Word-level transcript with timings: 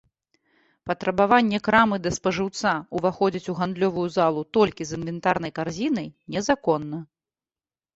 Патрабаванне 0.91 1.59
крамы 1.67 1.99
да 2.07 2.13
спажыўца 2.17 2.73
ўваходзіць 3.01 3.45
у 3.55 3.57
гандлёвую 3.63 4.09
залу 4.19 4.41
толькі 4.61 4.83
з 4.93 5.01
інвентарнай 5.01 5.51
карзінай 5.63 6.15
незаконна. 6.37 6.97